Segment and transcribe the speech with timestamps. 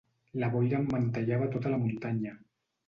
[0.43, 2.39] La boira emmantellava tota la muntanya.